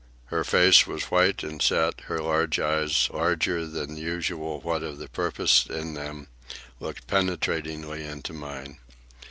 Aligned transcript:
Her 0.33 0.43
face 0.43 0.87
was 0.87 1.11
white 1.11 1.43
and 1.43 1.61
set; 1.61 2.01
her 2.05 2.17
large 2.17 2.59
eyes, 2.59 3.07
larger 3.13 3.67
than 3.67 3.97
usual 3.97 4.59
what 4.61 4.81
of 4.81 4.97
the 4.97 5.07
purpose 5.07 5.67
in 5.67 5.93
them, 5.93 6.25
looked 6.79 7.05
penetratingly 7.05 8.03
into 8.03 8.33
mine. 8.33 8.79